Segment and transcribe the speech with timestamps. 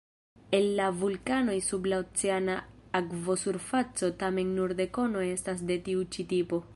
[0.59, 2.55] El la vulkanoj sub la oceana
[3.01, 6.65] akvosurfaco tamen nur dekono estas de tiu-ĉi tipo.